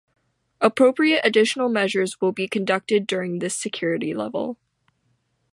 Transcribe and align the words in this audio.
Appropriate 0.61 1.21
additional 1.23 1.69
measures 1.69 2.19
will 2.19 2.31
be 2.31 2.47
conducted 2.47 3.05
during 3.05 3.37
this 3.37 3.55
security 3.55 4.15
level. 4.15 4.57